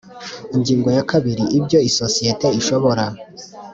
Ingingo 0.55 0.89
ya 0.97 1.03
kabiri 1.11 1.43
Ibyo 1.57 1.79
isosiyete 1.89 2.47
ishobora 2.59 3.05